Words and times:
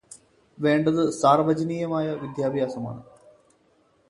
വേണ്ടത് 0.57 1.01
സാർവജനീയ 1.11 1.83
വിദ്യാഭ്യാസമാണ്. 2.23 3.01